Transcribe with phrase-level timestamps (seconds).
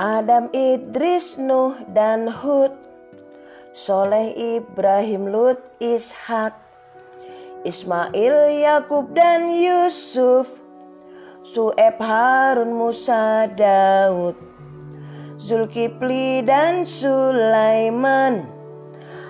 [0.00, 2.72] Adam, Idris, Nuh, dan Hud.
[3.76, 6.56] Soleh, Ibrahim, Lut, Ishak.
[7.68, 10.48] Ismail, Yakub, dan Yusuf.
[11.44, 14.40] Su'eb, Harun, Musa, Daud.
[15.36, 18.48] Zulkifli dan Sulaiman.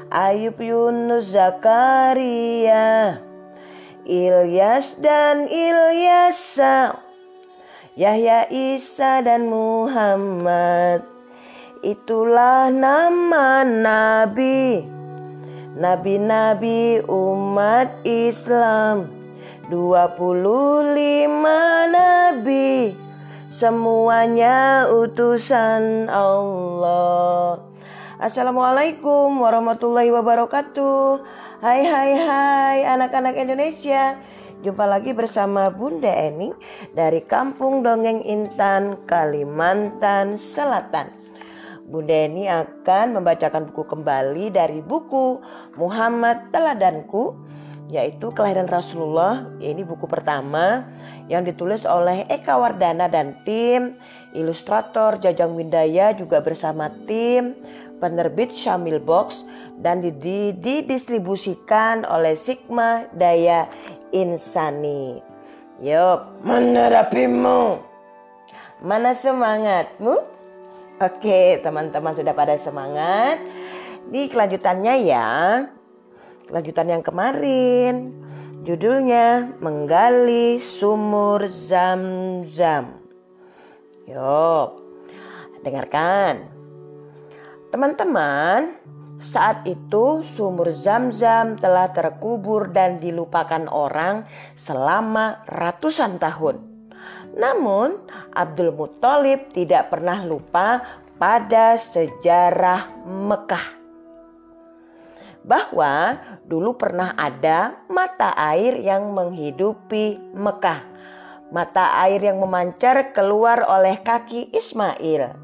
[0.07, 3.19] Ayub, Yunus, Zakaria.
[4.07, 7.10] Ilyas dan Ilyasa.
[7.99, 11.03] Yahya, Isa, dan Muhammad.
[11.83, 14.87] Itulah nama nabi.
[15.75, 19.11] Nabi-nabi umat Islam.
[19.67, 20.95] 25
[21.91, 22.95] nabi.
[23.51, 27.59] Semuanya utusan Allah.
[28.23, 31.27] Assalamualaikum warahmatullahi wabarakatuh.
[31.59, 34.15] Hai hai hai anak-anak Indonesia.
[34.61, 36.53] Jumpa lagi bersama Bunda Eni
[36.93, 41.09] dari Kampung Dongeng Intan, Kalimantan Selatan.
[41.89, 45.41] Bunda Eni akan membacakan buku kembali dari buku
[45.81, 47.41] Muhammad Teladanku
[47.89, 49.49] yaitu Kelahiran Rasulullah.
[49.65, 50.85] Ini buku pertama
[51.33, 53.97] yang ditulis oleh Eka Wardana dan tim,
[54.37, 57.57] ilustrator Jajang Windaya juga bersama tim,
[57.97, 59.41] penerbit Syamil Box
[59.81, 63.65] dan didistribusikan oleh Sigma Daya
[64.13, 65.23] insani.
[65.81, 67.81] Yuk, menerapimu.
[68.85, 70.15] Mana semangatmu?
[71.01, 73.41] Oke, teman-teman sudah pada semangat.
[74.13, 75.29] Di kelanjutannya ya.
[76.45, 78.13] Kelanjutan yang kemarin.
[78.61, 83.01] Judulnya Menggali Sumur Zam-Zam.
[84.05, 84.69] Yuk,
[85.65, 86.45] dengarkan.
[87.73, 88.77] Teman-teman,
[89.21, 94.25] saat itu sumur zam-zam telah terkubur dan dilupakan orang
[94.57, 96.65] selama ratusan tahun.
[97.37, 98.01] Namun
[98.33, 100.81] Abdul Muthalib tidak pernah lupa
[101.21, 103.77] pada sejarah Mekah.
[105.45, 110.81] Bahwa dulu pernah ada mata air yang menghidupi Mekah.
[111.53, 115.37] Mata air yang memancar keluar oleh kaki Ismail.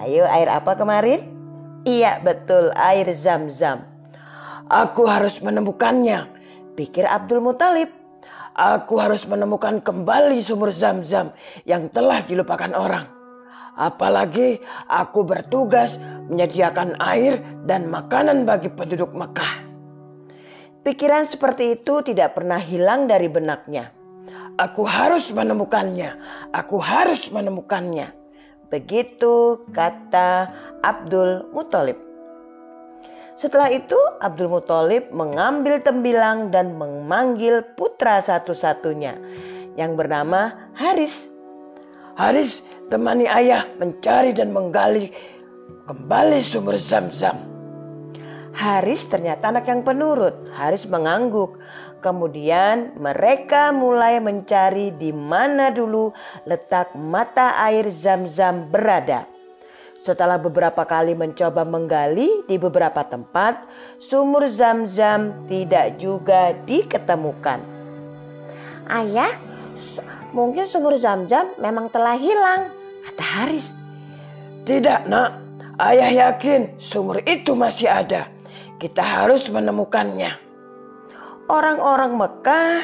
[0.00, 1.37] Ayo air apa kemarin?
[1.86, 3.86] Iya betul air zam-zam.
[4.66, 6.26] Aku harus menemukannya,
[6.74, 7.94] pikir Abdul Muthalib.
[8.58, 11.30] Aku harus menemukan kembali sumur zam-zam
[11.62, 13.06] yang telah dilupakan orang.
[13.78, 14.58] Apalagi
[14.90, 19.62] aku bertugas menyediakan air dan makanan bagi penduduk Mekah.
[20.82, 23.94] Pikiran seperti itu tidak pernah hilang dari benaknya.
[24.58, 26.18] Aku harus menemukannya.
[26.50, 28.17] Aku harus menemukannya.
[28.68, 30.52] Begitu kata
[30.84, 31.96] Abdul Muthalib.
[33.38, 39.14] Setelah itu Abdul Muthalib mengambil tembilang dan memanggil putra satu-satunya
[39.78, 41.30] yang bernama Haris.
[42.18, 45.14] Haris temani ayah mencari dan menggali
[45.86, 47.57] kembali sumber zam-zam.
[48.58, 50.50] Haris ternyata anak yang penurut.
[50.50, 51.62] Haris mengangguk.
[52.02, 56.10] Kemudian mereka mulai mencari di mana dulu
[56.42, 59.30] letak mata air zam-zam berada.
[59.98, 63.62] Setelah beberapa kali mencoba menggali di beberapa tempat,
[64.02, 67.62] sumur zam-zam tidak juga diketemukan.
[68.90, 69.38] Ayah,
[70.34, 72.74] mungkin sumur zam-zam memang telah hilang,
[73.06, 73.70] kata Haris.
[74.66, 75.34] Tidak nak,
[75.82, 78.37] ayah yakin sumur itu masih ada
[78.78, 80.38] kita harus menemukannya.
[81.50, 82.76] Orang-orang Mekah,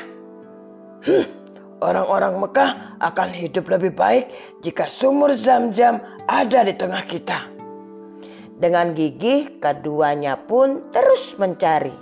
[1.07, 1.27] hmm,
[1.79, 4.29] orang-orang Mekah akan hidup lebih baik
[4.67, 7.47] jika sumur zam-zam ada di tengah kita.
[8.55, 11.95] Dengan gigih, keduanya pun terus mencari.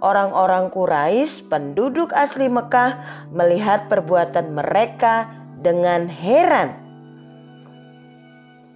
[0.00, 5.28] Orang-orang Quraisy, penduduk asli Mekah, melihat perbuatan mereka
[5.60, 6.72] dengan heran.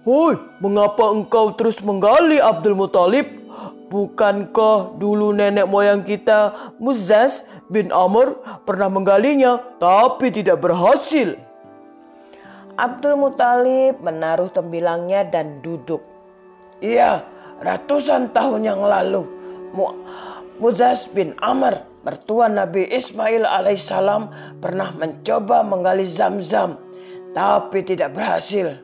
[0.05, 3.44] Hoi, mengapa engkau terus menggali Abdul Muthalib?
[3.85, 8.33] Bukankah dulu nenek moyang kita Muzaz bin Amr
[8.65, 11.37] pernah menggalinya tapi tidak berhasil?
[12.75, 16.03] Abdul Muthalib menaruh tembilangnya dan duduk.
[16.83, 17.23] Iya,
[17.63, 19.23] ratusan tahun yang lalu
[20.59, 26.79] Muzaz bin Amr mertua Nabi Ismail alaihissalam pernah mencoba menggali zam-zam
[27.35, 28.79] tapi tidak berhasil.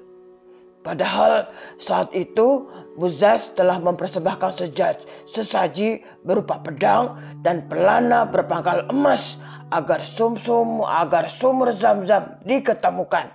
[0.81, 1.45] Padahal
[1.77, 2.65] saat itu
[2.99, 9.39] Buzaz telah mempersembahkan sejaj, sesaji berupa pedang dan pelana berpangkal emas
[9.71, 13.31] agar sumsum -sum, agar sumur zam-zam diketemukan.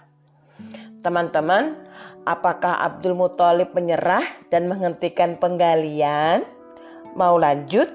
[1.00, 1.80] Teman-teman,
[2.28, 6.44] apakah Abdul Muthalib menyerah dan menghentikan penggalian?
[7.16, 7.88] Mau lanjut?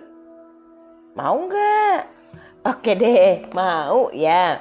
[1.13, 1.99] Mau nggak?
[2.65, 4.57] Oke deh, mau ya.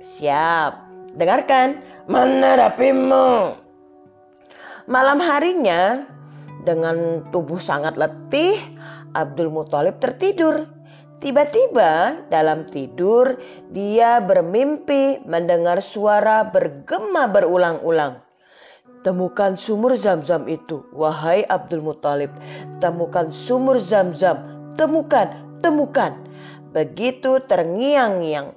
[0.00, 0.72] Siap.
[1.18, 3.60] Dengarkan, mana rapimu?
[4.84, 6.04] Malam harinya,
[6.64, 8.56] dengan tubuh sangat letih,
[9.12, 10.66] Abdul Muthalib tertidur.
[11.22, 13.38] Tiba-tiba dalam tidur
[13.72, 18.20] dia bermimpi mendengar suara bergema berulang-ulang.
[19.04, 22.32] Temukan sumur zam-zam itu, wahai Abdul Muthalib.
[22.80, 26.16] Temukan sumur zam-zam, temukan, temukan.
[26.72, 28.56] Begitu terngiang-ngiang.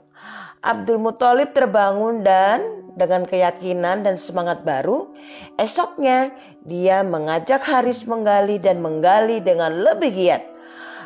[0.63, 5.13] Abdul Muthalib terbangun dan dengan keyakinan dan semangat baru,
[5.55, 6.33] esoknya
[6.65, 10.43] dia mengajak Haris menggali dan menggali dengan lebih giat.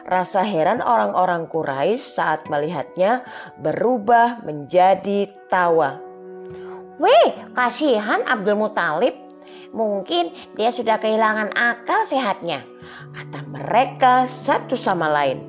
[0.08, 3.22] Rasa heran orang-orang Quraisy saat melihatnya
[3.62, 6.02] berubah menjadi tawa.
[6.98, 9.14] Weh, kasihan Abdul Muthalib.
[9.72, 12.66] Mungkin dia sudah kehilangan akal sehatnya.
[13.14, 15.44] Kata mereka satu sama lain.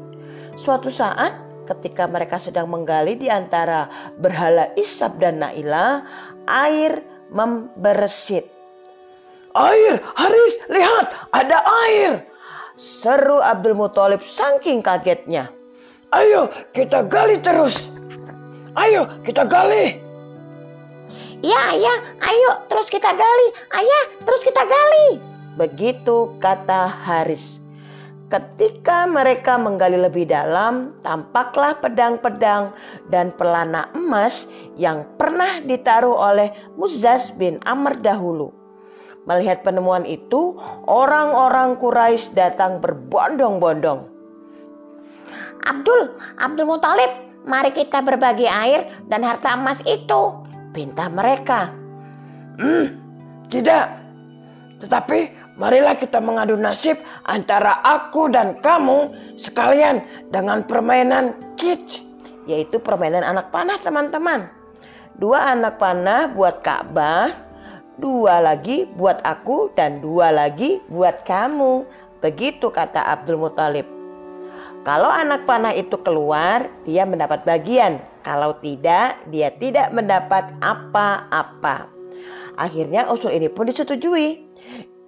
[0.54, 6.04] Suatu saat ketika mereka sedang menggali di antara berhala Isab dan Naila,
[6.44, 7.00] air
[7.32, 8.48] memberesit.
[9.52, 12.28] Air, Haris, lihat, ada air.
[12.76, 15.52] Seru Abdul Muthalib saking kagetnya.
[16.12, 17.88] Ayo kita gali terus.
[18.76, 20.00] Ayo kita gali.
[21.42, 23.48] Iya ayah, ayo terus kita gali.
[23.76, 25.20] Ayah, terus kita gali.
[25.56, 27.61] Begitu kata Haris.
[28.32, 32.72] Ketika mereka menggali lebih dalam, tampaklah pedang-pedang
[33.12, 36.48] dan pelana emas yang pernah ditaruh oleh
[36.80, 38.48] Muzaz bin Amr dahulu.
[39.28, 40.56] Melihat penemuan itu,
[40.88, 44.08] orang-orang Quraisy datang berbondong-bondong.
[45.68, 47.12] Abdul, Abdul Muthalib,
[47.44, 50.40] mari kita berbagi air dan harta emas itu.
[50.72, 51.68] Pinta mereka.
[52.56, 52.96] Hmm,
[53.52, 53.92] tidak.
[54.80, 62.04] Tetapi marilah kita mengadu nasib antara aku dan kamu sekalian dengan permainan kitsch.
[62.50, 64.50] Yaitu permainan anak panah teman-teman.
[65.14, 67.30] Dua anak panah buat Ka'bah,
[68.02, 71.86] dua lagi buat aku dan dua lagi buat kamu.
[72.18, 73.86] Begitu kata Abdul Muthalib.
[74.82, 78.02] Kalau anak panah itu keluar, dia mendapat bagian.
[78.26, 81.86] Kalau tidak, dia tidak mendapat apa-apa.
[82.58, 84.51] Akhirnya usul ini pun disetujui.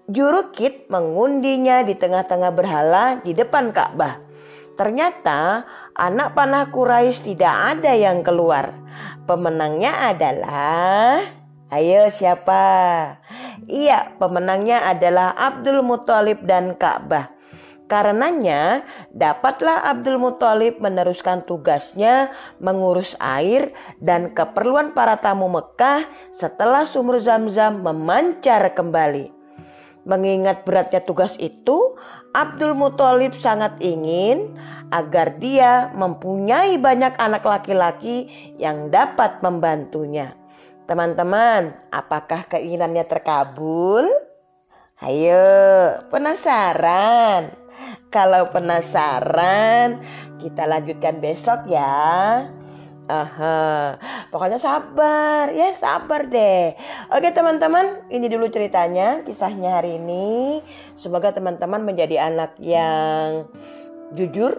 [0.05, 4.21] Jurukit mengundinya di tengah-tengah berhala di depan Ka'bah.
[4.77, 5.65] Ternyata
[5.97, 8.77] anak panah Quraisy tidak ada yang keluar.
[9.25, 11.25] Pemenangnya adalah
[11.73, 12.63] Ayo siapa?
[13.65, 17.33] Iya, pemenangnya adalah Abdul Muthalib dan Ka'bah.
[17.89, 23.73] Karenanya, dapatlah Abdul Muthalib meneruskan tugasnya mengurus air
[24.05, 29.44] dan keperluan para tamu Mekah setelah sumur Zam-Zam memancar kembali.
[30.05, 31.97] Mengingat beratnya tugas itu,
[32.37, 34.53] Abdul Muthalib sangat ingin
[34.93, 38.29] agar dia mempunyai banyak anak laki-laki
[38.61, 40.37] yang dapat membantunya.
[40.85, 44.05] Teman-teman, apakah keinginannya terkabul?
[45.01, 47.57] Ayo, penasaran?
[48.13, 50.05] Kalau penasaran,
[50.37, 52.45] kita lanjutkan besok ya.
[53.09, 53.97] Aha,
[54.35, 56.75] pokoknya sabar, ya sabar deh.
[57.15, 60.59] Oke teman-teman, ini dulu ceritanya, kisahnya hari ini.
[60.99, 63.47] Semoga teman-teman menjadi anak yang
[64.19, 64.59] jujur,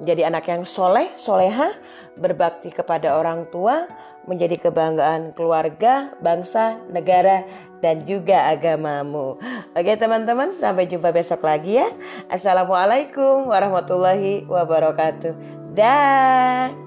[0.00, 1.76] menjadi anak yang soleh, soleha,
[2.16, 3.84] berbakti kepada orang tua,
[4.24, 7.44] menjadi kebanggaan keluarga, bangsa, negara,
[7.84, 9.36] dan juga agamamu.
[9.76, 11.92] Oke teman-teman, sampai jumpa besok lagi ya.
[12.32, 15.36] Assalamualaikum warahmatullahi wabarakatuh.
[15.76, 16.83] Dah.